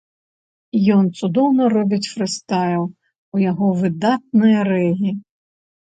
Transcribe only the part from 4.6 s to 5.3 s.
рэгі.